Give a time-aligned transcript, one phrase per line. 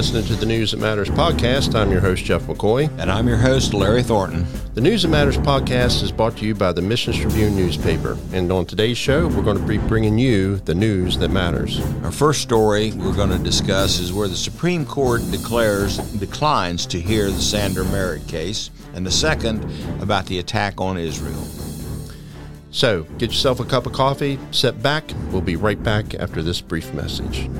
[0.00, 1.74] listening to the News That Matters podcast.
[1.74, 2.88] I'm your host, Jeff McCoy.
[2.98, 4.46] And I'm your host, Larry Thornton.
[4.72, 8.16] The News That Matters podcast is brought to you by the Missions Tribune newspaper.
[8.32, 11.82] And on today's show, we're going to be bringing you the news that matters.
[12.02, 16.98] Our first story we're going to discuss is where the Supreme Court declares declines to
[16.98, 19.62] hear the Sandra Merritt case, and the second
[20.00, 21.46] about the attack on Israel.
[22.70, 25.12] So, get yourself a cup of coffee, sit back.
[25.30, 27.50] We'll be right back after this brief message.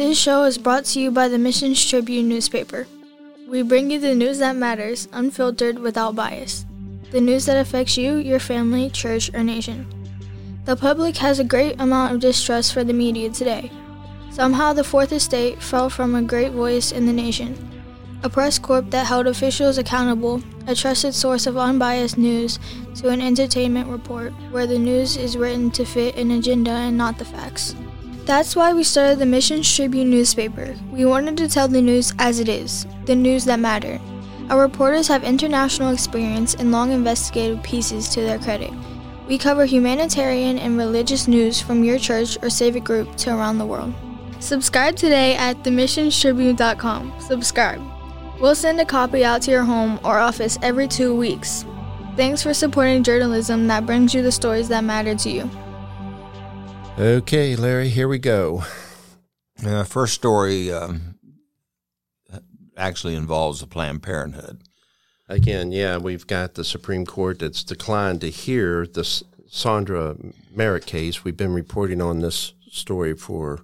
[0.00, 2.86] This show is brought to you by the Missions Tribune newspaper.
[3.46, 6.64] We bring you the news that matters, unfiltered, without bias.
[7.10, 9.86] The news that affects you, your family, church, or nation.
[10.64, 13.70] The public has a great amount of distrust for the media today.
[14.30, 17.54] Somehow, the Fourth Estate fell from a great voice in the nation.
[18.22, 22.58] A press corp that held officials accountable, a trusted source of unbiased news,
[22.94, 27.18] to an entertainment report where the news is written to fit an agenda and not
[27.18, 27.74] the facts.
[28.26, 30.76] That's why we started the Missions Tribune newspaper.
[30.90, 34.00] We wanted to tell the news as it is, the news that mattered.
[34.50, 38.72] Our reporters have international experience and long investigative pieces to their credit.
[39.28, 43.66] We cover humanitarian and religious news from your church or civic group to around the
[43.66, 43.94] world.
[44.40, 47.12] Subscribe today at themissionstribune.com.
[47.20, 47.80] Subscribe.
[48.40, 51.64] We'll send a copy out to your home or office every two weeks.
[52.16, 55.50] Thanks for supporting journalism that brings you the stories that matter to you.
[57.00, 58.62] Okay, Larry, here we go.
[59.64, 61.14] Uh, first story um,
[62.76, 64.60] actually involves the Planned Parenthood.
[65.26, 69.02] Again, yeah, we've got the Supreme Court that's declined to hear the
[69.48, 70.14] Sandra
[70.54, 71.24] Merritt case.
[71.24, 73.60] We've been reporting on this story for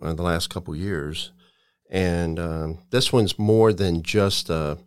[0.00, 1.32] uh, the last couple years,
[1.90, 4.78] and um, this one's more than just a,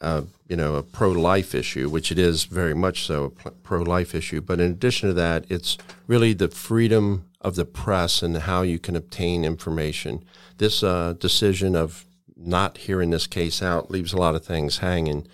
[0.00, 3.82] a you know a pro life issue, which it is very much so a pro
[3.82, 4.40] life issue.
[4.40, 8.78] But in addition to that, it's really the freedom of the press and how you
[8.78, 10.24] can obtain information.
[10.58, 12.04] This uh, decision of
[12.36, 15.26] not hearing this case out leaves a lot of things hanging.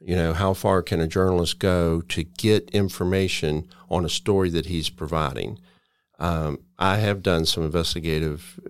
[0.00, 4.66] You know, how far can a journalist go to get information on a story that
[4.66, 5.58] he's providing?
[6.18, 8.60] Um, I have done some investigative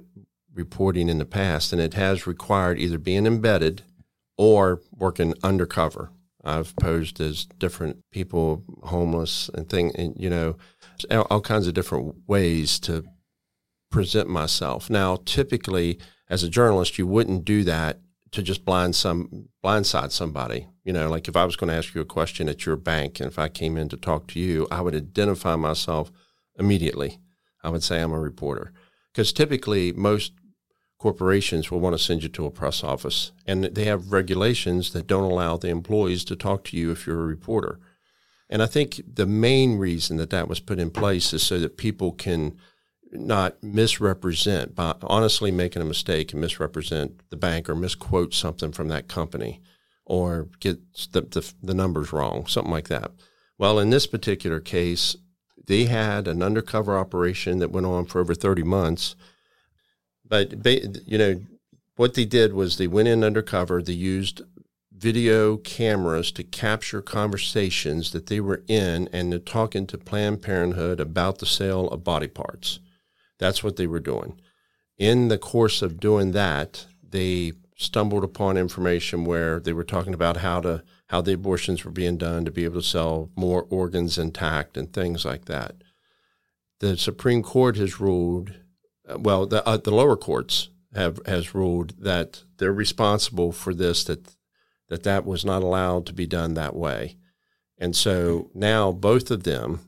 [0.55, 3.83] reporting in the past, and it has required either being embedded
[4.38, 6.10] or working undercover.
[6.44, 10.56] I've posed as different people, homeless and thing, and you know,
[11.10, 13.04] all, all kinds of different ways to
[13.91, 14.88] present myself.
[14.88, 15.99] Now, typically,
[16.31, 18.00] as a journalist, you wouldn't do that
[18.31, 20.69] to just blind some blindside somebody.
[20.84, 23.20] You know, like if I was going to ask you a question at your bank,
[23.20, 26.12] and if I came in to talk to you, I would identify myself
[26.59, 27.19] immediately.
[27.62, 28.72] I would say I'm a reporter
[29.12, 30.32] because typically most
[30.99, 35.07] corporations will want to send you to a press office, and they have regulations that
[35.07, 37.79] don't allow the employees to talk to you if you're a reporter.
[38.51, 41.77] And I think the main reason that that was put in place is so that
[41.77, 42.59] people can
[43.13, 48.89] not misrepresent by honestly making a mistake and misrepresent the bank or misquote something from
[48.89, 49.61] that company
[50.05, 50.79] or get
[51.13, 53.13] the, the, the numbers wrong, something like that.
[53.59, 55.17] Well, in this particular case,
[55.67, 59.15] they had an undercover operation that went on for over 30 months
[60.28, 60.53] but
[61.06, 61.41] you know
[61.97, 63.83] what they did was they went in undercover.
[63.83, 64.43] They used
[64.97, 71.00] video cameras to capture conversations that they were in, and they're talking to Planned Parenthood
[71.00, 72.81] about the sale of body parts.
[73.38, 74.41] That's what they were doing.
[74.97, 80.38] In the course of doing that, they stumbled upon information where they were talking about
[80.38, 84.19] how to how the abortions were being done to be able to sell more organs
[84.19, 85.75] intact and things like that.
[86.81, 88.53] The Supreme Court has ruled
[89.17, 94.37] well, the, uh, the lower courts have has ruled that they're responsible for this that
[94.89, 97.17] that that was not allowed to be done that way,
[97.79, 99.81] and so now both of them,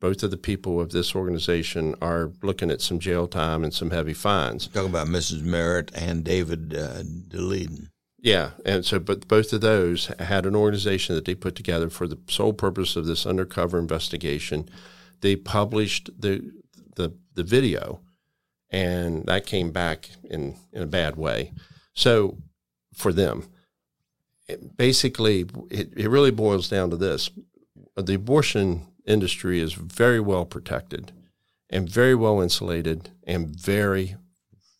[0.00, 3.90] both of the people of this organization are looking at some jail time and some
[3.90, 4.68] heavy fines.
[4.68, 5.42] Talking about Mrs.
[5.42, 7.88] Merritt and David uh, Daleiden.
[8.20, 12.08] Yeah, and so but both of those had an organization that they put together for
[12.08, 14.68] the sole purpose of this undercover investigation.
[15.20, 16.52] They published the
[16.96, 18.00] the the video
[18.70, 21.52] and that came back in, in a bad way.
[21.94, 22.38] So
[22.94, 23.48] for them,
[24.48, 27.30] it basically, it, it really boils down to this:
[27.96, 31.12] the abortion industry is very well protected,
[31.70, 34.16] and very well insulated, and very,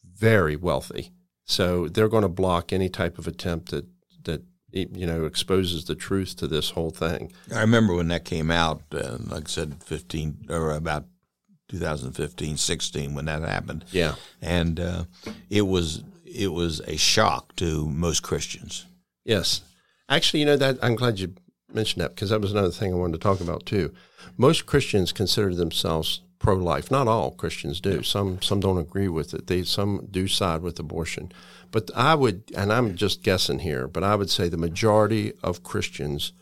[0.04, 1.12] very wealthy.
[1.44, 3.86] So they're going to block any type of attempt that
[4.24, 7.32] that you know exposes the truth to this whole thing.
[7.54, 8.82] I remember when that came out.
[8.92, 11.06] Uh, like I said, fifteen or about
[11.68, 13.84] 2015, 16 when that happened.
[13.90, 15.04] Yeah, and uh,
[15.50, 18.86] it was it was a shock to most Christians.
[19.24, 19.62] Yes,
[20.08, 21.34] actually, you know that I'm glad you
[21.72, 23.92] mentioned that because that was another thing I wanted to talk about too.
[24.36, 26.90] Most Christians consider themselves pro-life.
[26.90, 28.02] Not all Christians do.
[28.02, 29.46] Some some don't agree with it.
[29.46, 31.32] They some do side with abortion.
[31.70, 35.62] But I would, and I'm just guessing here, but I would say the majority of
[35.62, 36.32] Christians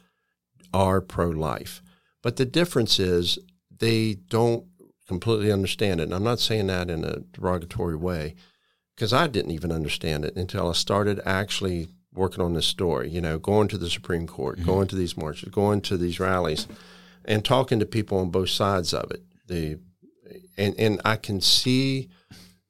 [0.73, 1.83] are pro-life.
[2.23, 3.39] But the difference is
[3.77, 4.67] they don't
[5.07, 6.05] completely understand it.
[6.05, 8.35] And I'm not saying that in a derogatory way
[8.95, 13.21] because I didn't even understand it until I started actually working on this story, you
[13.21, 14.67] know, going to the Supreme Court, mm-hmm.
[14.67, 16.67] going to these marches, going to these rallies,
[17.25, 19.23] and talking to people on both sides of it.
[19.47, 19.79] The
[20.57, 22.09] and and I can see,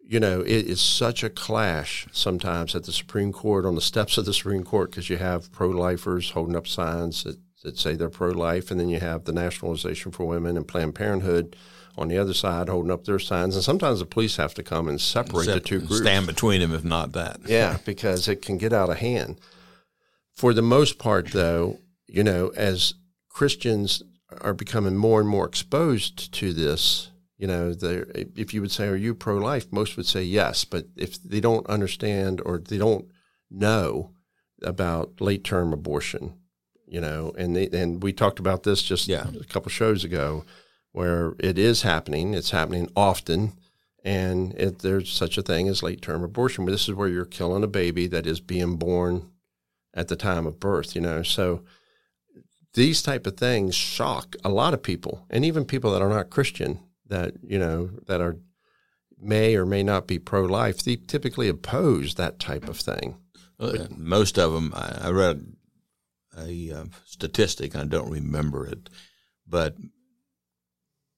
[0.00, 4.19] you know, it is such a clash sometimes at the Supreme Court on the steps
[4.19, 8.11] of the Supreme Court because you have pro-lifers holding up signs that, that say they're
[8.11, 11.56] pro-life, and then you have the Nationalization for Women and Planned Parenthood
[11.97, 13.55] on the other side holding up their signs.
[13.55, 15.99] And sometimes the police have to come and separate the two groups.
[15.99, 17.41] Stand between them, if not that.
[17.47, 19.41] yeah, because it can get out of hand.
[20.35, 22.95] For the most part, though, you know, as
[23.31, 24.03] Christians
[24.41, 28.97] are becoming more and more exposed to this, you know, if you would say, "Are
[28.97, 33.07] you pro-life?" Most would say yes, but if they don't understand or they don't
[33.51, 34.13] know
[34.63, 36.35] about late-term abortion,
[36.87, 39.27] you know, and they, and we talked about this just yeah.
[39.39, 40.45] a couple shows ago
[40.97, 42.33] where it is happening.
[42.33, 43.53] It's happening often,
[44.03, 46.65] and it, there's such a thing as late term abortion.
[46.65, 49.31] But this is where you're killing a baby that is being born
[49.93, 50.95] at the time of birth.
[50.95, 51.61] You know, so
[52.73, 56.31] these type of things shock a lot of people, and even people that are not
[56.31, 58.39] Christian that you know that are
[59.21, 60.83] may or may not be pro life.
[60.83, 63.19] They typically oppose that type of thing.
[63.59, 65.45] Well, most of them, I, I read
[66.39, 67.77] a, a uh, statistic.
[67.77, 68.89] I don't remember it,
[69.47, 69.77] but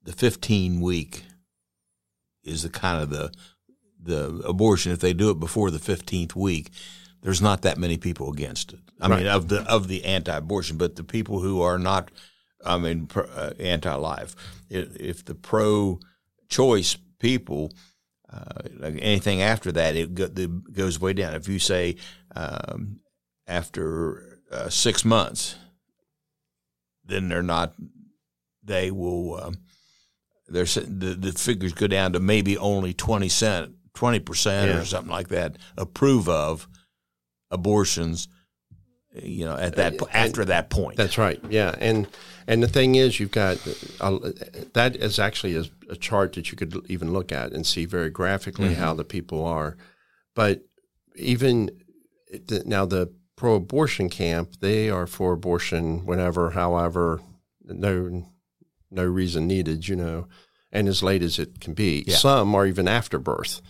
[0.08, 1.25] the 15 week
[2.43, 3.31] is the kind of the
[4.02, 6.70] the abortion if they do it before the 15th week
[7.20, 9.19] there's not that many people against it i right.
[9.19, 12.10] mean of the of the anti-abortion but the people who are not
[12.64, 14.34] i mean uh, anti-life
[14.70, 17.70] if the pro-choice people
[18.32, 21.94] uh, anything after that it, go, it, goes way down if you say
[22.34, 23.00] um,
[23.46, 25.56] after uh, six months
[27.05, 27.75] then they're not
[28.64, 29.58] they will um,
[30.49, 34.79] there's the, the figures go down to maybe only 20 cent 20% yeah.
[34.79, 36.69] or something like that approve of
[37.50, 38.29] abortions
[39.15, 42.06] you know at that after that point that's right yeah and
[42.47, 43.56] and the thing is you've got
[44.00, 44.19] uh,
[44.75, 48.11] that is actually a, a, chart that you could even look at and see very
[48.11, 48.81] graphically mm-hmm.
[48.81, 49.77] how the people are
[50.35, 50.62] but
[51.17, 51.71] even
[52.31, 57.21] the, now the pro-abortion camp they are for abortion whenever however
[57.65, 58.25] no
[58.90, 60.26] no reason needed, you know,
[60.73, 62.05] and as late as it can be.
[62.06, 62.17] Yeah.
[62.17, 63.61] Some are even after birth.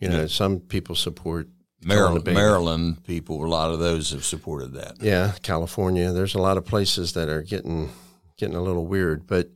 [0.00, 0.26] You know, yeah.
[0.26, 1.48] some people support
[1.82, 3.44] Maryland, Maryland people.
[3.44, 4.96] A lot of those have supported that.
[5.00, 6.12] Yeah, California.
[6.12, 7.90] There's a lot of places that are getting
[8.36, 9.50] getting a little weird, but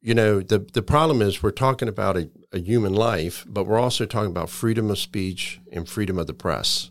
[0.00, 3.78] you know the the problem is we're talking about a, a human life, but we're
[3.78, 6.90] also talking about freedom of speech and freedom of the press.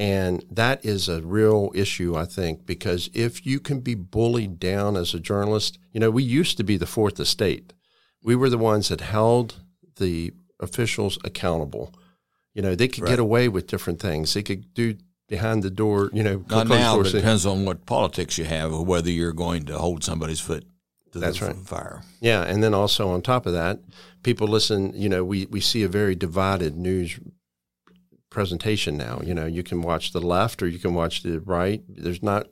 [0.00, 4.96] And that is a real issue, I think, because if you can be bullied down
[4.96, 7.74] as a journalist, you know, we used to be the fourth estate.
[8.22, 9.56] We were the ones that held
[9.96, 11.92] the officials accountable.
[12.54, 13.10] You know, they could right.
[13.10, 14.32] get away with different things.
[14.32, 14.96] They could do
[15.28, 16.46] behind the door, you know.
[16.48, 20.02] Not now, it depends on what politics you have or whether you're going to hold
[20.02, 20.64] somebody's foot
[21.12, 21.56] to That's the right.
[21.56, 22.02] fire.
[22.22, 23.80] Yeah, and then also on top of that,
[24.22, 27.20] people listen, you know, we, we see a very divided news
[28.30, 29.20] presentation now.
[29.22, 31.82] You know, you can watch the left or you can watch the right.
[31.88, 32.46] There's not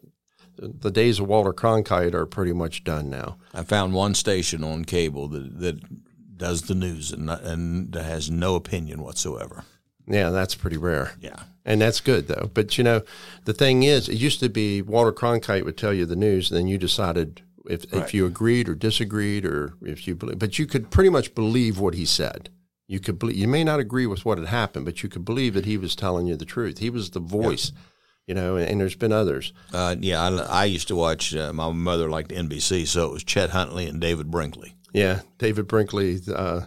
[0.58, 3.38] the days of Walter Cronkite are pretty much done now.
[3.54, 8.54] I found one station on cable that that does the news and and has no
[8.54, 9.64] opinion whatsoever.
[10.06, 11.12] Yeah, that's pretty rare.
[11.20, 11.42] Yeah.
[11.64, 12.50] And that's good though.
[12.52, 13.02] But you know,
[13.44, 16.58] the thing is, it used to be Walter Cronkite would tell you the news, and
[16.58, 18.02] then you decided if right.
[18.02, 20.38] if you agreed or disagreed or if you believe.
[20.38, 22.48] But you could pretty much believe what he said.
[22.88, 25.52] You could believe, you may not agree with what had happened, but you could believe
[25.54, 26.78] that he was telling you the truth.
[26.78, 27.80] He was the voice, yeah.
[28.28, 28.56] you know.
[28.56, 29.52] And, and, there's been others.
[29.74, 31.36] Uh, yeah, I, I, used to watch.
[31.36, 34.74] Uh, my mother liked NBC, so it was Chet Huntley and David Brinkley.
[34.94, 36.18] Yeah, David Brinkley.
[36.34, 36.62] Uh,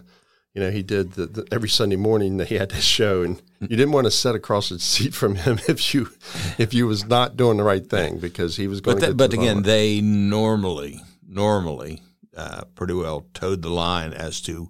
[0.54, 2.38] you know, he did the, the, every Sunday morning.
[2.40, 5.58] He had this show, and you didn't want to sit across the seat from him
[5.68, 6.08] if you
[6.56, 9.00] if you was not doing the right thing because he was going.
[9.00, 9.66] But, that, but again, moment.
[9.66, 12.00] they normally normally
[12.36, 14.68] uh, pretty well toed the line as to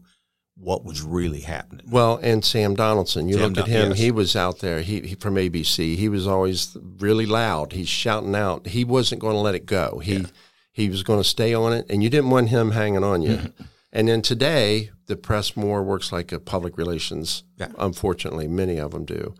[0.57, 1.87] what was really happening.
[1.91, 3.99] Well, and Sam Donaldson, you Sam looked at him; yes.
[3.99, 4.81] he was out there.
[4.83, 5.97] He, he, from ABC.
[5.97, 7.73] He was always really loud.
[7.73, 8.67] He's shouting out.
[8.67, 10.01] He wasn't going to let it go.
[10.01, 10.27] He yeah.
[10.73, 13.37] he was going to stay on it, and you didn't want him hanging on you.
[13.37, 13.65] Mm-hmm.
[13.95, 17.45] And then today, the press more works like a public relations.
[17.59, 17.69] Yeah.
[17.77, 19.35] Unfortunately, many of them do.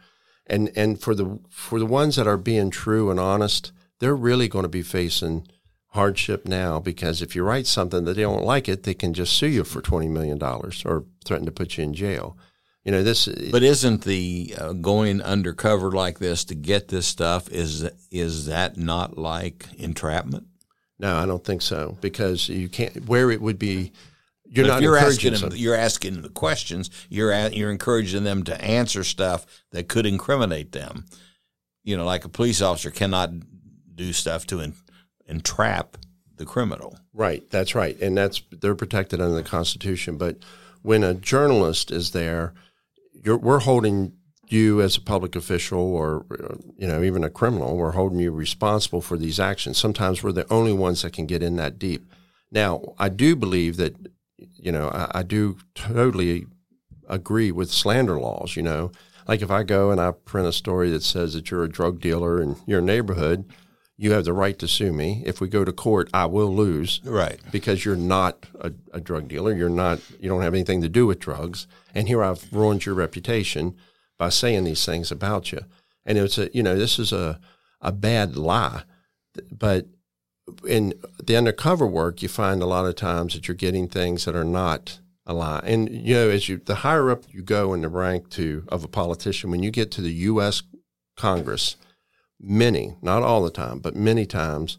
[0.47, 4.49] And and for the for the ones that are being true and honest, they're really
[4.49, 5.47] going to be facing
[5.93, 9.35] hardship now because if you write something that they don't like it, they can just
[9.37, 12.37] sue you for twenty million dollars or threaten to put you in jail.
[12.85, 13.29] You know this.
[13.51, 18.77] But isn't the uh, going undercover like this to get this stuff is is that
[18.77, 20.47] not like entrapment?
[20.99, 23.07] No, I don't think so because you can't.
[23.07, 23.93] Where it would be,
[24.45, 26.91] you're But not you're encouraging asking them, you're asking the questions.
[27.09, 31.05] You're at, you're encouraging them to answer stuff that could incriminate them.
[31.85, 33.31] You know, like a police officer cannot
[33.95, 34.61] do stuff to
[35.33, 35.97] en, entrap
[36.37, 36.99] the criminal.
[37.13, 40.17] Right, that's right, and that's they're protected under the Constitution.
[40.17, 40.39] But
[40.83, 42.55] when a journalist is there,
[43.25, 44.13] we're holding
[44.49, 46.27] you as a public official, or
[46.77, 47.77] you know, even a criminal.
[47.77, 49.79] We're holding you responsible for these actions.
[49.79, 52.07] Sometimes we're the only ones that can get in that deep.
[52.51, 53.97] Now, I do believe that,
[54.37, 56.47] you know, I, I do totally
[57.09, 58.57] agree with slander laws.
[58.57, 58.93] You know,
[59.27, 62.01] like if I go and I print a story that says that you're a drug
[62.01, 63.51] dealer in your neighborhood,
[64.03, 65.23] you have the right to sue me.
[65.25, 67.39] If we go to court, I will lose Right.
[67.53, 69.53] because you're not a, a drug dealer.
[69.55, 70.01] You're not.
[70.19, 71.67] You don't have anything to do with drugs.
[71.95, 73.77] And here I've ruined your reputation
[74.19, 75.61] by saying these things about you.
[76.05, 77.39] And it's a you know this is a
[77.81, 78.83] a bad lie,
[79.51, 79.87] but
[80.67, 84.35] in the undercover work, you find a lot of times that you're getting things that
[84.35, 85.61] are not a lie.
[85.65, 88.83] And you know, as you the higher up you go in the rank to of
[88.83, 90.65] a politician, when you get to the U.S.
[91.17, 91.77] Congress,
[92.43, 94.77] many, not all the time, but many times,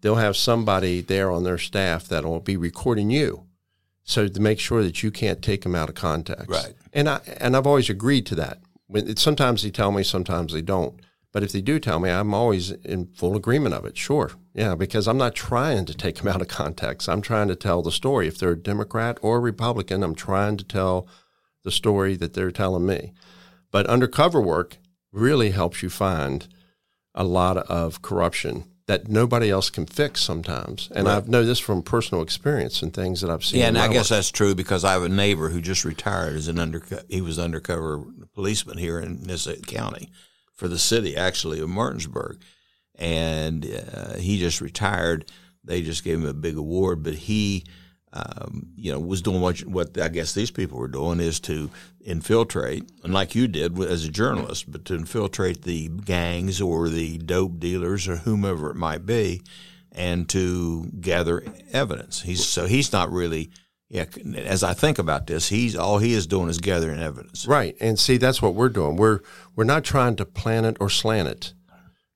[0.00, 3.44] they'll have somebody there on their staff that'll be recording you,
[4.04, 6.48] so to make sure that you can't take them out of context.
[6.48, 6.74] Right.
[6.92, 8.60] And I and I've always agreed to that.
[8.86, 11.00] When it, sometimes they tell me, sometimes they don't.
[11.32, 13.96] But if they do tell me, I'm always in full agreement of it.
[13.96, 17.08] Sure, yeah, because I'm not trying to take them out of context.
[17.08, 18.26] I'm trying to tell the story.
[18.26, 21.06] If they're a Democrat or a Republican, I'm trying to tell
[21.62, 23.12] the story that they're telling me.
[23.70, 24.78] But undercover work
[25.12, 26.48] really helps you find
[27.20, 30.90] a lot of corruption that nobody else can fix sometimes.
[30.94, 33.60] And I've know this from personal experience and things that I've seen.
[33.60, 34.16] Yeah, and I guess work.
[34.16, 37.02] that's true because I have a neighbor who just retired as an undercover.
[37.08, 38.02] He was undercover
[38.34, 40.10] policeman here in Nissett County
[40.54, 42.40] for the city, actually, of Martinsburg,
[42.94, 45.30] and uh, he just retired.
[45.62, 47.66] They just gave him a big award, but he,
[48.12, 51.70] um, you know, was doing what what I guess these people were doing is to
[52.00, 57.18] infiltrate, and like you did as a journalist, but to infiltrate the gangs or the
[57.18, 59.42] dope dealers or whomever it might be,
[59.92, 62.22] and to gather evidence.
[62.22, 63.50] He's so he's not really.
[63.92, 64.04] Yeah,
[64.36, 67.44] as I think about this, he's all he is doing is gathering evidence.
[67.44, 67.76] Right.
[67.80, 68.94] And see, that's what we're doing.
[68.94, 69.18] We're
[69.56, 71.54] we're not trying to plan it or slant it.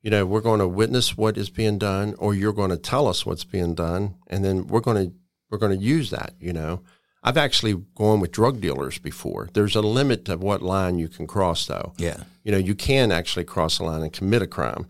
[0.00, 3.08] You know, we're going to witness what is being done, or you're going to tell
[3.08, 5.14] us what's being done, and then we're going to
[5.54, 6.34] we're going to use that.
[6.40, 6.80] You know,
[7.23, 9.49] I've actually gone with drug dealers before.
[9.54, 11.92] There's a limit to what line you can cross, though.
[11.96, 12.25] Yeah.
[12.42, 14.87] You know, you can actually cross a line and commit a crime,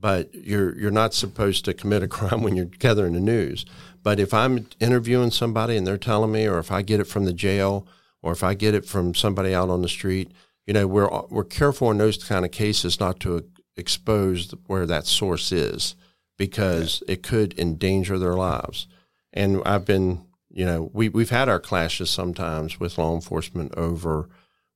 [0.00, 3.66] but you're you're not supposed to commit a crime when you're gathering the news.
[4.02, 7.26] But if I'm interviewing somebody and they're telling me, or if I get it from
[7.26, 7.86] the jail,
[8.22, 10.32] or if I get it from somebody out on the street,
[10.66, 13.44] you know, we're we're careful in those kind of cases not to
[13.76, 15.94] expose where that source is
[16.38, 18.88] because it could endanger their lives.
[19.36, 24.28] And I've been, you know, we we've had our clashes sometimes with law enforcement over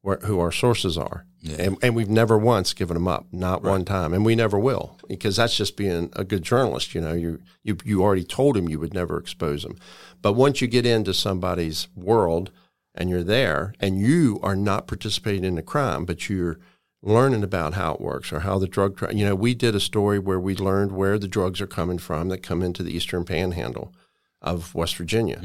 [0.03, 1.27] where, who our sources are,
[1.59, 4.99] and, and we've never once given them up, not one time, and we never will,
[5.09, 6.95] because that's just being a good journalist.
[6.95, 9.77] You know, you you you already told him you would never expose them,
[10.23, 12.51] but once you get into somebody's world
[12.95, 16.59] and you're there, and you are not participating in the crime, but you're
[17.03, 19.81] learning about how it works or how the drug, tra- you know, we did a
[19.81, 23.25] story where we learned where the drugs are coming from that come into the Eastern
[23.25, 23.93] Panhandle
[24.43, 25.41] of West Virginia,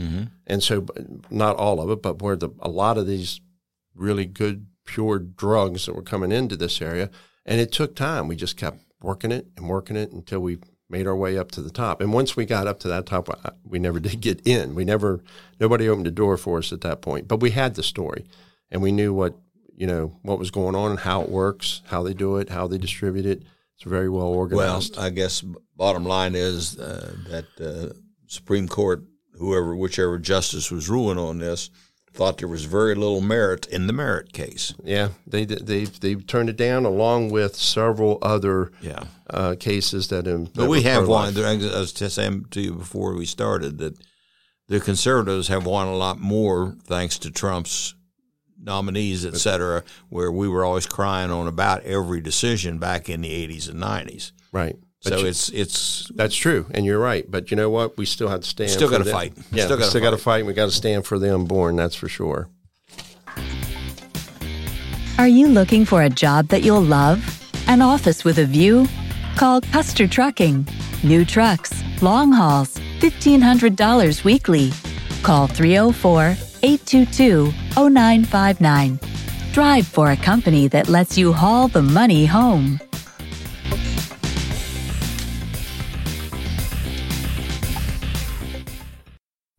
[0.47, 0.85] and so
[1.29, 3.41] not all of it, but where the a lot of these
[3.95, 7.09] really good pure drugs that were coming into this area.
[7.45, 8.27] And it took time.
[8.27, 10.59] We just kept working it and working it until we
[10.89, 12.01] made our way up to the top.
[12.01, 13.29] And once we got up to that top,
[13.63, 14.75] we never did get in.
[14.75, 15.23] We never,
[15.59, 17.27] nobody opened the door for us at that point.
[17.27, 18.25] But we had the story
[18.71, 19.35] and we knew what,
[19.75, 22.67] you know, what was going on and how it works, how they do it, how
[22.67, 23.43] they distribute it.
[23.75, 24.95] It's very well organized.
[24.95, 25.05] Well.
[25.05, 25.43] I guess
[25.75, 27.93] bottom line is uh, that uh,
[28.27, 29.03] Supreme Court,
[29.37, 31.69] whoever, whichever justice was ruling on this,
[32.13, 34.73] thought there was very little merit in the Merritt case.
[34.83, 39.03] yeah, they they they turned it down along with several other Yeah.
[39.29, 40.27] uh, cases that.
[40.27, 41.37] Um, But we have won.
[41.37, 43.97] I was just saying to you before we started that
[44.67, 47.93] the conservatives have won a lot more thanks to Trump's
[48.57, 53.29] nominees, et cetera, where we were always crying on about every decision back in the
[53.29, 54.31] 80s and 90s.
[54.51, 54.77] right.
[55.05, 57.29] But So you- it's it's That's true, and you're right.
[57.29, 57.97] But you know what?
[57.97, 58.71] We still have to stand.
[58.71, 59.33] Still gotta fight.
[59.53, 60.39] Yeah, Still we gotta still got to fight.
[60.41, 60.45] fight.
[60.47, 61.75] We got to stand for the unborn.
[61.77, 62.49] That's for sure.
[65.17, 67.23] Are you looking for a job that you'll love?
[67.67, 68.87] An office with a view?
[69.37, 70.67] Call Custer Trucking.
[71.03, 71.71] New trucks,
[72.01, 74.71] Long hauls, $1,500 weekly.
[75.23, 78.99] Call 304 822 0959.
[79.53, 82.79] Drive for a company that lets you haul the money home.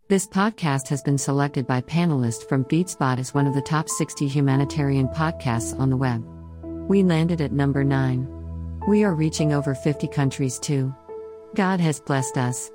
[0.09, 4.29] This podcast has been selected by panelists from FeedSpot as one of the top 60
[4.29, 6.25] humanitarian podcasts on the web.
[6.89, 8.83] We landed at number 9.
[8.87, 10.95] We are reaching over 50 countries too.
[11.57, 12.71] God has blessed us.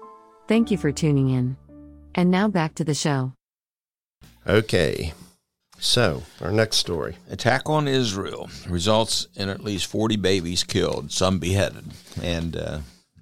[0.49, 1.55] Thank you for tuning in.
[2.15, 3.31] And now back to the show.
[4.45, 5.13] Okay.
[5.79, 7.15] So, our next story.
[7.29, 11.85] Attack on Israel results in at least 40 babies killed, some beheaded.
[12.21, 12.79] And uh,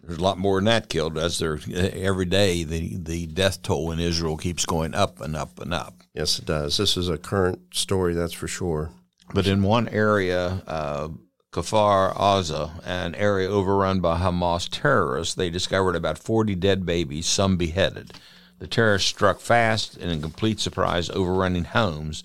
[0.09, 3.91] there's a lot more than that killed as there every day the, the death toll
[3.91, 6.01] in Israel keeps going up and up and up.
[6.15, 6.77] Yes, it does.
[6.77, 8.89] This is a current story, that's for sure.
[9.35, 11.09] But in one area, uh,
[11.53, 17.55] Kfar Aza, an area overrun by Hamas terrorists, they discovered about 40 dead babies, some
[17.55, 18.13] beheaded.
[18.57, 22.23] The terrorists struck fast and in complete surprise, overrunning homes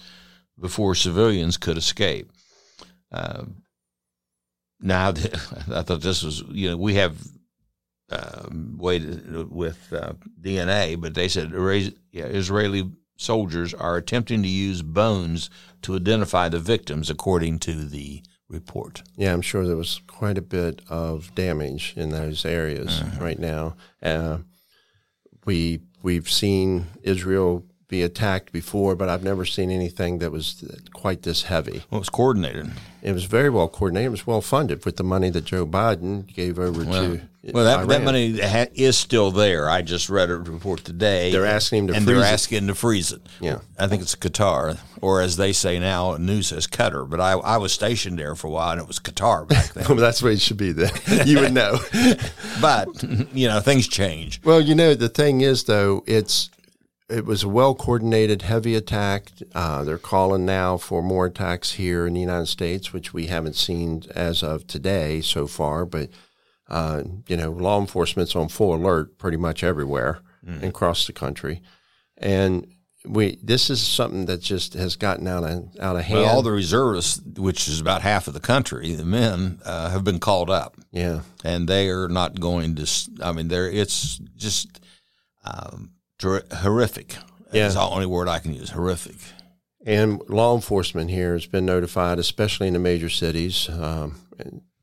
[0.59, 2.33] before civilians could escape.
[3.13, 3.45] Uh,
[4.81, 5.09] now,
[5.71, 7.19] I thought this was, you know, we have
[8.11, 11.53] um, waited with uh, DNA, but they said
[12.13, 15.51] Israeli soldiers are attempting to use bones
[15.83, 19.03] to identify the victims, according to the report.
[19.17, 23.25] Yeah, I'm sure there was quite a bit of damage in those areas uh-huh.
[23.25, 23.77] right now.
[24.03, 24.39] Uh,
[25.45, 31.23] we we've seen Israel be attacked before, but I've never seen anything that was quite
[31.23, 31.83] this heavy.
[31.91, 32.71] Well, it was coordinated.
[33.03, 34.07] It was very well coordinated.
[34.07, 37.21] It was well funded with the money that Joe Biden gave over well, to.
[37.53, 39.69] Well, that, that money ha- is still there.
[39.69, 41.31] I just read a report today.
[41.31, 42.33] They're asking him to and freeze they're it.
[42.33, 43.21] asking to freeze it.
[43.41, 47.09] Yeah, I think it's Qatar, or as they say now, news says Qatar.
[47.09, 49.85] But I, I was stationed there for a while, and it was Qatar back then.
[49.89, 50.73] well, that's where it should be.
[50.73, 50.91] Then
[51.27, 51.79] you would know.
[52.63, 52.89] but
[53.35, 54.41] you know, things change.
[54.43, 56.49] Well, you know, the thing is, though, it's
[57.09, 59.31] it was a well coordinated, heavy attack.
[59.55, 63.57] Uh, they're calling now for more attacks here in the United States, which we haven't
[63.57, 65.85] seen as of today so far.
[65.85, 66.11] But
[66.69, 70.63] uh, you know, law enforcement's on full alert pretty much everywhere mm.
[70.63, 71.61] across the country,
[72.17, 72.67] and
[73.05, 76.21] we this is something that just has gotten out of out of hand.
[76.21, 80.05] Well, all the reservists, which is about half of the country, the men uh, have
[80.05, 80.77] been called up.
[80.91, 82.91] Yeah, and they are not going to.
[83.23, 84.81] I mean, there it's just.
[85.47, 87.15] Um, horrific.
[87.53, 87.65] Yeah.
[87.65, 88.71] That's the only word I can use.
[88.71, 89.17] Horrific.
[89.87, 94.17] And law enforcement here has been notified, especially in the major cities, um,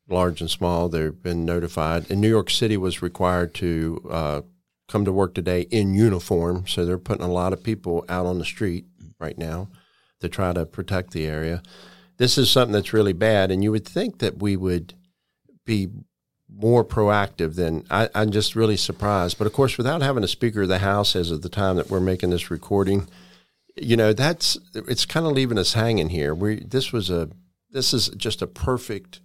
[0.07, 0.89] large and small.
[0.89, 2.09] They've been notified.
[2.11, 4.41] And New York City was required to uh,
[4.87, 8.37] come to work today in uniform, so they're putting a lot of people out on
[8.37, 8.85] the street
[9.19, 9.69] right now
[10.19, 11.63] to try to protect the area.
[12.17, 14.93] This is something that's really bad, and you would think that we would
[15.65, 15.87] be
[16.53, 19.37] more proactive than I, am just really surprised.
[19.37, 21.89] But of course, without having a Speaker of the House as of the time that
[21.89, 23.07] we're making this recording,
[23.75, 26.35] you know that's it's kind of leaving us hanging here.
[26.35, 27.29] We this was a
[27.69, 29.21] this is just a perfect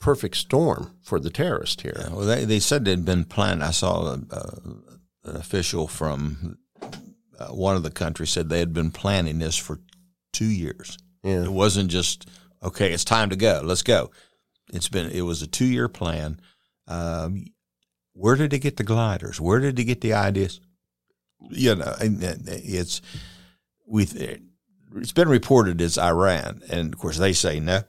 [0.00, 1.96] perfect storm for the terrorist here.
[1.98, 3.64] Yeah, well, they they said they'd been planned.
[3.64, 4.60] I saw a, a,
[5.24, 6.58] an official from
[7.38, 9.80] uh, one of the countries said they had been planning this for
[10.32, 10.98] two years.
[11.22, 11.44] Yeah.
[11.44, 12.28] It wasn't just
[12.62, 12.92] okay.
[12.92, 13.62] It's time to go.
[13.64, 14.10] Let's go.
[14.72, 16.40] It's been it was a two year plan
[16.88, 17.44] um,
[18.14, 19.40] where did they get the gliders?
[19.40, 20.60] Where did they get the ideas?
[21.50, 23.00] You know, it's
[23.86, 24.06] we.
[24.96, 27.82] It's been reported as Iran, and of course they say no,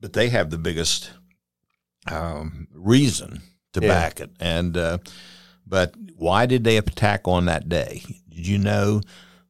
[0.00, 1.10] but they have the biggest
[2.10, 3.42] um, reason
[3.74, 3.88] to yeah.
[3.88, 4.30] back it.
[4.40, 4.98] And uh,
[5.66, 8.02] but why did they attack on that day?
[8.28, 9.02] Did you know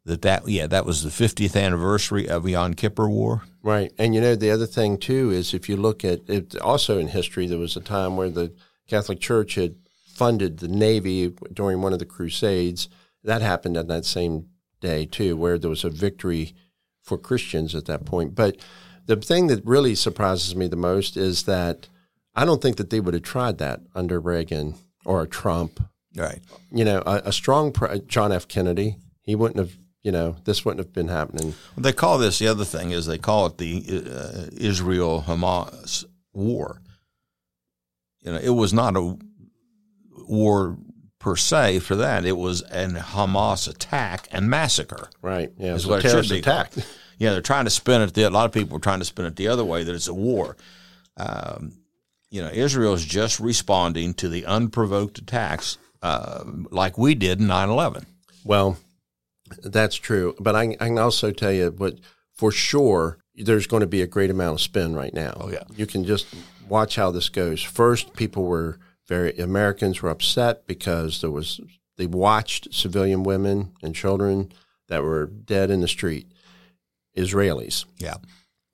[0.04, 3.42] that that yeah that was the 50th anniversary of the Yom Kippur War?
[3.62, 6.98] Right, and you know the other thing too is if you look at it, also
[6.98, 8.52] in history there was a time where the
[8.88, 12.88] Catholic Church had funded the Navy during one of the Crusades.
[13.22, 14.48] That happened on that same
[14.80, 16.54] day, too, where there was a victory
[17.02, 18.34] for Christians at that point.
[18.34, 18.56] But
[19.06, 21.88] the thing that really surprises me the most is that
[22.34, 24.74] I don't think that they would have tried that under Reagan
[25.04, 25.80] or Trump.
[26.16, 26.40] Right.
[26.72, 27.74] You know, a, a strong
[28.06, 28.48] John F.
[28.48, 31.54] Kennedy, he wouldn't have you know, this wouldn't have been happening.
[31.76, 36.04] Well, they call this the other thing is they call it the uh, Israel Hamas
[36.32, 36.80] war
[38.20, 39.16] you know, it was not a
[40.28, 40.76] war
[41.18, 42.24] per se for that.
[42.24, 45.10] It was an Hamas attack and massacre.
[45.22, 45.52] Right.
[45.58, 45.74] Yeah.
[45.74, 46.38] Is what it should be.
[46.38, 46.72] Attack.
[47.20, 48.14] Yeah, they're trying to spin it.
[48.14, 50.06] The, a lot of people are trying to spin it the other way that it's
[50.06, 50.56] a war.
[51.16, 51.72] Um,
[52.30, 57.48] you know, Israel is just responding to the unprovoked attacks uh, like we did in
[57.48, 58.06] 9 11.
[58.44, 58.78] Well,
[59.64, 60.36] that's true.
[60.38, 61.94] But I, I, can also tell you what,
[62.34, 65.36] for sure, there's going to be a great amount of spin right now.
[65.40, 65.64] Oh, yeah.
[65.76, 66.26] You can just
[66.68, 67.62] watch how this goes.
[67.62, 71.60] First, people were very Americans were upset because there was
[71.96, 74.52] they watched civilian women and children
[74.88, 76.26] that were dead in the street.
[77.16, 77.84] Israelis.
[77.98, 78.16] Yeah.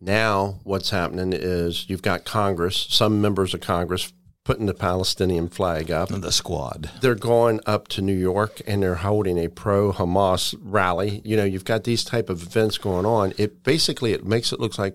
[0.00, 4.12] Now, what's happening is you've got Congress, some members of Congress
[4.44, 6.10] putting the Palestinian flag up.
[6.10, 6.90] The squad.
[7.00, 11.22] They're going up to New York and they're holding a pro Hamas rally.
[11.24, 13.32] You know, you've got these type of events going on.
[13.38, 14.94] It basically it makes it look like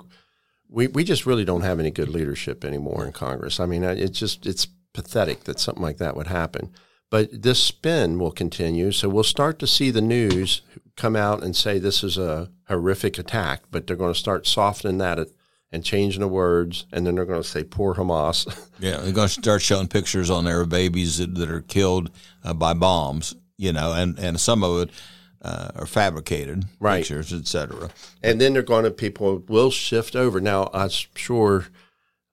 [0.69, 3.59] we, we just really don't have any good leadership anymore in Congress.
[3.59, 6.71] I mean, it's just it's pathetic that something like that would happen.
[7.09, 10.61] But this spin will continue, so we'll start to see the news
[10.95, 14.99] come out and say this is a horrific attack, but they're going to start softening
[14.99, 15.17] that
[15.71, 18.47] and changing the words, and then they're going to say poor Hamas.
[18.79, 22.11] yeah, they're going to start showing pictures on there of babies that, that are killed
[22.43, 24.89] uh, by bombs, you know, and, and some of it
[25.41, 26.97] uh, are fabricated right.
[26.97, 27.89] pictures, etc.
[28.23, 30.41] And then they're going to people will shift over.
[30.41, 31.67] Now, I'm sure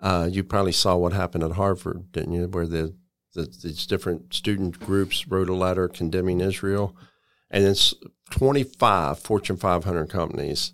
[0.01, 2.49] uh, you probably saw what happened at Harvard, didn't you?
[2.49, 2.95] Where the,
[3.35, 6.97] the these different student groups wrote a letter condemning Israel,
[7.51, 7.77] and then
[8.31, 10.73] 25 Fortune 500 companies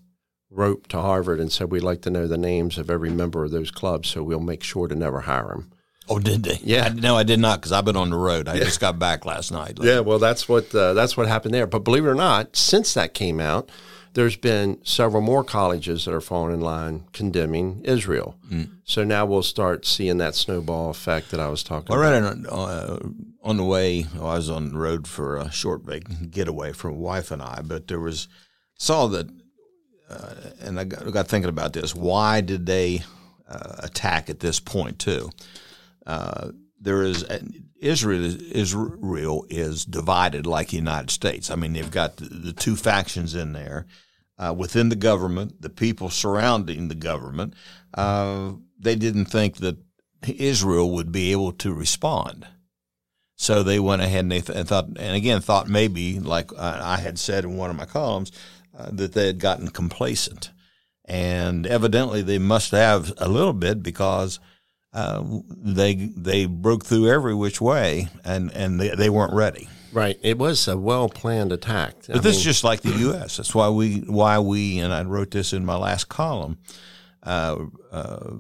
[0.53, 3.51] wrote to Harvard and said, We'd like to know the names of every member of
[3.51, 5.73] those clubs so we'll make sure to never hire them.
[6.09, 6.59] Oh, did they?
[6.63, 6.87] Yeah.
[6.87, 8.49] I, no, I did not because I've been on the road.
[8.49, 8.65] I yeah.
[8.65, 9.79] just got back last night.
[9.79, 11.67] Like, yeah, well, that's what uh, that's what happened there.
[11.67, 13.71] But believe it or not, since that came out,
[14.15, 18.37] there's been several more colleges that are falling in line condemning Israel.
[18.51, 18.71] Mm.
[18.85, 22.23] So now we'll start seeing that snowball effect that I was talking well, about.
[22.23, 22.99] I read uh,
[23.43, 25.83] on the way, well, I was on the road for a short
[26.31, 28.29] getaway from wife and I, but there was,
[28.77, 29.29] saw that,
[30.13, 31.95] uh, and I got, got, thinking about this.
[31.95, 33.03] Why did they
[33.49, 35.31] uh, attack at this point, too?
[36.07, 37.25] Uh, there is
[37.81, 38.37] Israel.
[38.51, 41.51] Israel is divided like the United States.
[41.51, 43.87] I mean, they've got the, the two factions in there
[44.39, 47.55] uh, within the government, the people surrounding the government.
[47.95, 49.77] Uh, they didn't think that
[50.27, 52.47] Israel would be able to respond.
[53.37, 56.99] So they went ahead and they th- and thought, and again thought maybe, like I
[56.99, 58.31] had said in one of my columns,
[58.91, 60.51] that they had gotten complacent,
[61.05, 64.41] and evidently they must have a little bit because
[64.93, 69.69] uh, they they broke through every which way, and and they, they weren't ready.
[69.93, 70.19] Right.
[70.23, 71.95] It was a well planned attack.
[72.07, 73.37] But I this mean, is just like the U.S.
[73.37, 76.59] That's why we why we and I wrote this in my last column.
[77.23, 78.37] Uh, uh,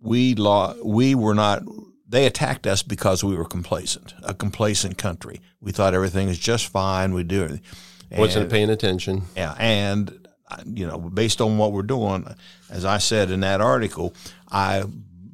[0.00, 1.62] we law we were not.
[2.06, 5.40] They attacked us because we were complacent, a complacent country.
[5.60, 7.14] We thought everything was just fine.
[7.14, 7.60] We do it.
[8.10, 9.22] Wasn't paying attention.
[9.36, 10.28] Yeah, and
[10.66, 12.26] you know, based on what we're doing,
[12.70, 14.14] as I said in that article,
[14.50, 14.84] I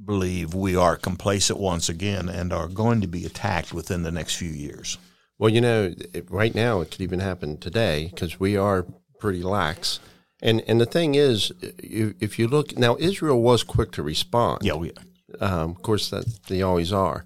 [0.05, 4.37] believe we are complacent once again and are going to be attacked within the next
[4.37, 4.99] few years.
[5.39, 5.95] Well, you know,
[6.29, 8.87] right now it could even happen today because we are
[9.19, 10.01] pretty lax.
[10.43, 14.61] And and the thing is, if you look now, Israel was quick to respond.
[14.63, 14.93] Yeah, we.
[15.41, 17.25] Um, of course, that they always are.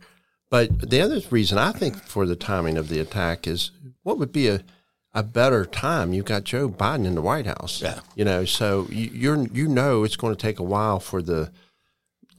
[0.51, 3.71] But the other reason I think for the timing of the attack is
[4.03, 4.63] what would be a
[5.15, 6.13] a better time.
[6.13, 7.81] You've got Joe Biden in the White House.
[7.81, 8.01] Yeah.
[8.17, 11.53] You know, so you, you're you know it's going to take a while for the.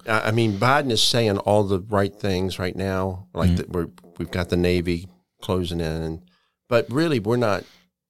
[0.08, 3.86] I mean, Biden is saying all the right things right now, like mm-hmm.
[4.20, 5.08] we've got the Navy
[5.42, 6.22] closing in,
[6.70, 7.64] but really we're not.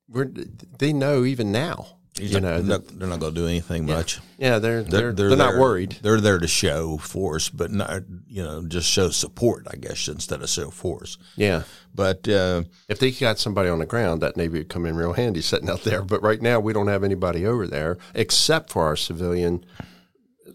[0.10, 3.88] We're they know even now He's you know, they're not, not going to do anything
[3.88, 3.96] yeah.
[3.96, 4.22] much.
[4.38, 5.98] Yeah, they're they're, they're, they're, they're not worried.
[6.02, 10.42] They're there to show force, but not you know just show support, I guess, instead
[10.42, 11.18] of show force.
[11.36, 14.96] Yeah, but uh, if they got somebody on the ground, that Navy would come in
[14.96, 16.04] real handy sitting out there.
[16.04, 19.66] But right now, we don't have anybody over there except for our civilian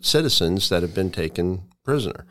[0.01, 2.27] citizens that have been taken prisoner.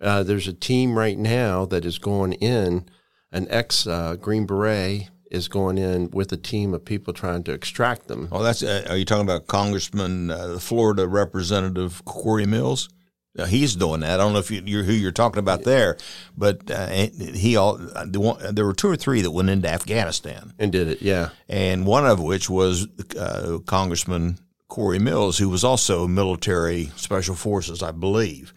[0.00, 2.84] Uh, there's a team right now that is going in,
[3.32, 7.52] an ex uh, Green Beret is going in with a team of people trying to
[7.52, 8.28] extract them.
[8.30, 12.90] Oh, that's uh, are you talking about Congressman, uh, Florida Representative Corey Mills?
[13.36, 14.20] Uh, he's doing that.
[14.20, 15.96] I don't know if you, are who you're talking about there,
[16.36, 20.52] but uh, he all the one, there were two or three that went into Afghanistan
[20.58, 21.00] and did it.
[21.00, 22.86] Yeah, and one of which was
[23.18, 28.52] uh, Congressman Corey Mills, who was also military special forces, I believe.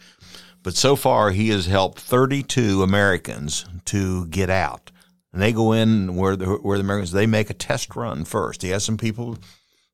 [0.62, 4.92] But so far, he has helped 32 Americans to get out
[5.36, 8.62] and they go in where the where the Americans they make a test run first.
[8.62, 9.38] He has some people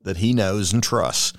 [0.03, 1.33] that he knows and trusts.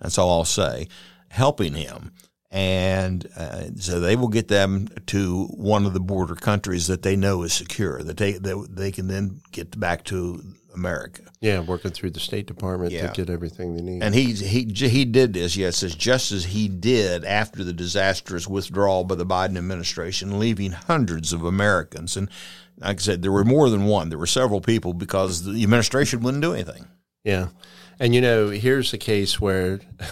[0.00, 0.88] That's all I'll say,
[1.28, 2.12] helping him.
[2.50, 7.16] And uh, so they will get them to one of the border countries that they
[7.16, 10.40] know is secure, that they that they can then get back to
[10.74, 11.22] America.
[11.40, 13.08] Yeah, working through the State Department yeah.
[13.08, 14.02] to get everything they need.
[14.02, 19.04] And he he he did this, yes, just as he did after the disastrous withdrawal
[19.04, 22.16] by the Biden administration, leaving hundreds of Americans.
[22.16, 22.30] And
[22.78, 24.08] like I said, there were more than one.
[24.08, 26.86] There were several people because the administration wouldn't do anything.
[27.24, 27.48] Yeah,
[27.98, 29.80] and you know, here's a case where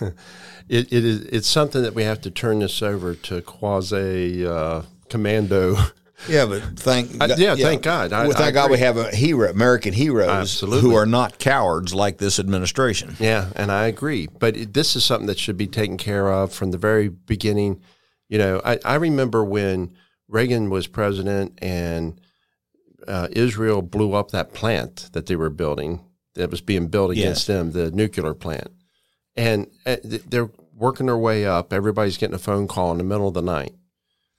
[0.69, 4.83] it, it is it's something that we have to turn this over to quasi uh,
[5.09, 5.77] commando.
[6.29, 8.13] Yeah, but thank Uh, yeah, thank God.
[8.13, 10.89] I- well, I thank God we have a hero, American heroes Absolutely.
[10.89, 13.17] who are not cowards like this administration.
[13.19, 14.29] Yeah, and I agree.
[14.39, 17.81] But it, this is something that should be taken care of from the very beginning.
[18.29, 19.97] You know, I, I remember when
[20.29, 22.21] Reagan was president and
[23.09, 26.01] uh, Israel blew up that plant that they were building
[26.35, 28.69] that was being built against them, the nuclear plant.
[29.37, 31.73] And uh, they're working their way up.
[31.73, 33.75] Everybody's getting a phone call in the middle of the night.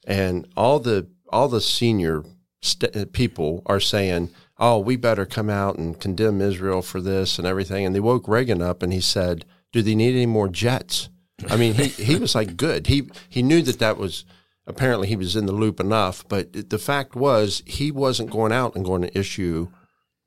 [0.06, 2.24] And all the all the senior
[2.62, 7.38] st- uh, people are saying, "Oh, we better come out and condemn Israel for this
[7.38, 10.50] and everything." And they woke Reagan up, and he said, "Do they need any more
[10.50, 11.10] jets?"
[11.50, 14.26] I mean, he, he was like, "Good." He he knew that that was
[14.66, 18.76] apparently he was in the loop enough, but the fact was he wasn't going out
[18.76, 19.70] and going to issue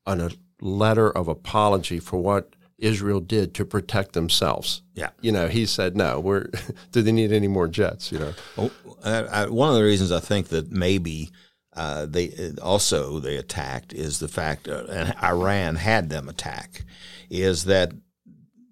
[0.05, 4.83] an, a letter of apology for what Israel did to protect themselves.
[4.93, 5.09] Yeah.
[5.21, 6.49] you know, he said, "No, we're.
[6.91, 8.33] do they need any more jets?" You know.
[8.55, 8.71] Well,
[9.03, 11.31] I, I, one of the reasons I think that maybe
[11.73, 16.85] uh, they also they attacked is the fact, uh, and Iran had them attack,
[17.29, 17.91] is that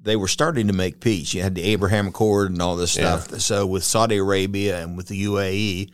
[0.06, 1.34] they were starting to make peace.
[1.34, 3.40] You had the Abraham Accord and all this stuff.
[3.42, 5.92] So with Saudi Arabia and with the UAE,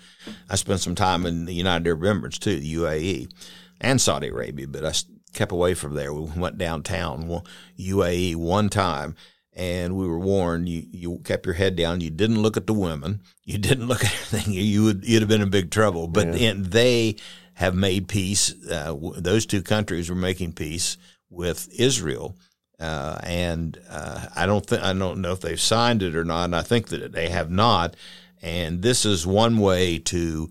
[0.49, 3.31] I spent some time in the United Arab Emirates too, the UAE
[3.79, 4.93] and Saudi Arabia, but I
[5.33, 6.13] kept away from there.
[6.13, 7.41] We went downtown,
[7.79, 9.15] UAE one time,
[9.53, 12.01] and we were warned you, you kept your head down.
[12.01, 13.21] You didn't look at the women.
[13.43, 14.53] You didn't look at anything.
[14.53, 16.07] You, would you'd have been in big trouble.
[16.07, 17.15] But and they
[17.53, 18.53] have made peace.
[18.69, 20.97] Uh, those two countries were making peace
[21.29, 22.35] with Israel.
[22.81, 26.45] Uh, and uh, I don't think I don't know if they've signed it or not.
[26.45, 27.95] And I think that they have not.
[28.41, 30.49] And this is one way to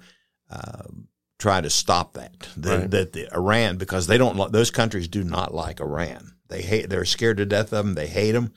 [0.48, 0.84] uh,
[1.38, 2.48] try to stop that.
[2.56, 2.90] The, Right.
[2.90, 6.34] That the Iran, because they don't, those countries do not like Iran.
[6.48, 6.88] They hate.
[6.88, 7.94] They're scared to death of them.
[7.94, 8.52] They hate them.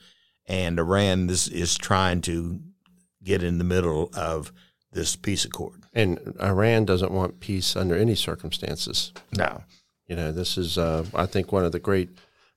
[0.46, 2.60] And Iran is is trying to
[3.22, 4.52] get in the middle of
[4.92, 5.84] this peace accord.
[5.92, 9.12] And Iran doesn't want peace under any circumstances.
[9.36, 9.62] No.
[10.06, 12.10] You know, this is, uh, I think, one of the great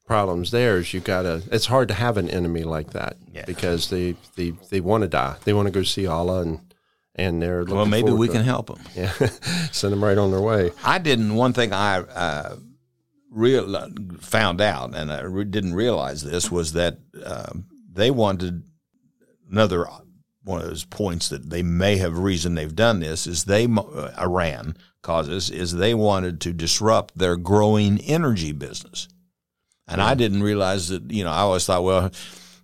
[0.08, 3.46] problems there is you got to, it's hard to have an enemy like that Yeah.
[3.46, 5.36] because they, they, they want to die.
[5.43, 6.74] They want to go see Allah and,
[7.15, 8.46] and they're looking Well, maybe we can it.
[8.46, 8.80] help them.
[8.96, 9.12] Yeah.
[9.72, 10.72] Send them right on their way.
[10.84, 11.36] I didn't.
[11.36, 12.56] One thing I uh,
[13.30, 13.89] real
[14.22, 18.63] found out, and I re- didn't realize this, was that um, they wanted
[19.52, 19.88] another
[20.43, 24.12] one of those points that they may have reason they've done this is they uh,
[24.17, 29.08] Iran causes is they wanted to disrupt their growing energy business,
[29.88, 31.12] and I didn't realize that.
[31.12, 32.12] You know, I always thought, well.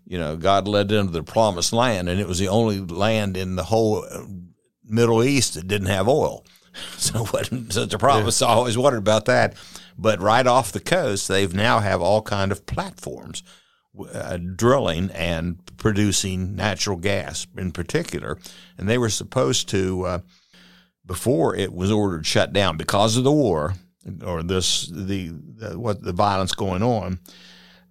[0.06, 3.38] You know, God led them to the promised land, and it was the only land
[3.38, 4.26] in the whole uh,
[4.84, 6.46] Middle East that didn't have oil.
[6.98, 8.32] So it wasn't such a problem.
[8.32, 9.56] So I always wondered about that.
[9.98, 13.44] But right off the coast, they've now have all kind of platforms,
[14.12, 18.40] uh, drilling and producing natural gas in particular.
[18.78, 20.20] And they were supposed to, uh,
[21.06, 23.76] before it was ordered shut down because of the war
[24.24, 27.20] or this the, the what the violence going on.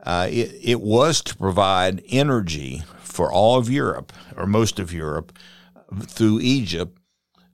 [0.04, 5.32] Uh, it, it was to provide energy for all of Europe or most of Europe
[6.06, 6.98] through Egypt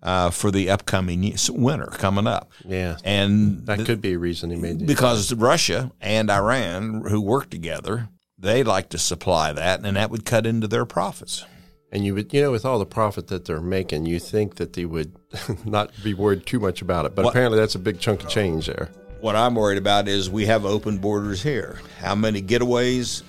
[0.02, 2.50] uh, for the upcoming winter coming up.
[2.64, 2.96] Yeah.
[3.04, 7.50] And That th- could be a reason he made because Russia and Iran, who work
[7.50, 11.44] together, they like to supply that, and that would cut into their profits.
[11.90, 14.74] And you would, you know, with all the profit that they're making, you think that
[14.74, 15.12] they would
[15.64, 17.14] not be worried too much about it.
[17.14, 18.90] But What- apparently, that's a big chunk of change there.
[19.20, 21.80] What I'm worried about is we have open borders here.
[21.98, 23.22] How many getaways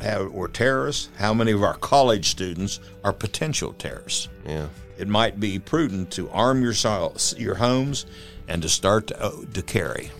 [0.00, 1.08] have, were terrorists?
[1.16, 4.28] How many of our college students are potential terrorists?
[4.46, 4.68] Yeah.
[4.98, 8.06] It might be prudent to arm yourselves, your homes,
[8.46, 10.10] and to start to, uh, to carry.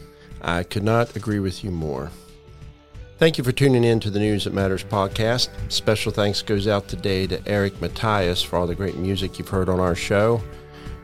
[0.42, 2.10] I could not agree with you more.
[3.18, 5.48] Thank you for tuning in to the News That Matters podcast.
[5.72, 9.70] Special thanks goes out today to Eric Matthews for all the great music you've heard
[9.70, 10.42] on our show.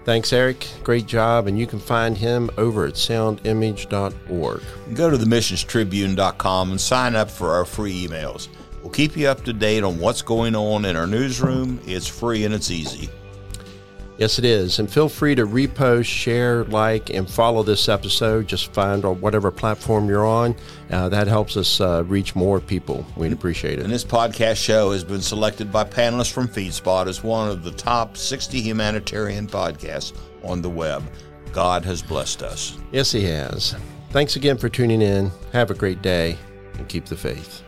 [0.05, 0.69] Thanks, Eric.
[0.83, 1.47] Great job.
[1.47, 4.63] And you can find him over at soundimage.org.
[4.95, 8.49] Go to themissionstribune.com and sign up for our free emails.
[8.83, 11.81] We'll keep you up to date on what's going on in our newsroom.
[11.87, 13.09] It's free and it's easy.
[14.23, 14.79] Yes, it is.
[14.79, 18.47] And feel free to repost, share, like, and follow this episode.
[18.47, 20.55] Just find on whatever platform you're on.
[20.93, 23.05] Uh, that helps us uh, reach more people.
[23.17, 23.83] We'd appreciate it.
[23.83, 27.73] And this podcast show has been selected by panelists from FeedSpot as one of the
[27.73, 31.03] top 60 humanitarian podcasts on the web.
[31.53, 32.79] God has blessed us.
[32.93, 33.75] Yes, he has.
[34.11, 35.33] Thanks again for tuning in.
[35.53, 36.39] Have a great day
[36.79, 37.65] and keep the faith.